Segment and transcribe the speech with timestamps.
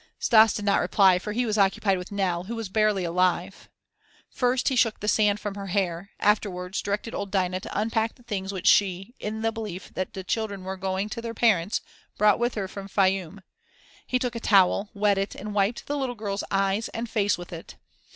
[0.17, 3.69] Stas did not reply for he was occupied with Nell, who was barely alive.
[4.31, 8.23] First he shook the sand from her hair, afterwards directed old Dinah to unpack the
[8.23, 11.81] things which she, in the belief that the children were going to their parents,
[12.17, 13.43] brought with her from Fayûm.
[14.07, 17.53] He took a towel, wet it, and wiped the little girl's eyes and face with
[17.53, 17.75] it.